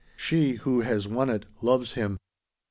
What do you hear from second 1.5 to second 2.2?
loves him.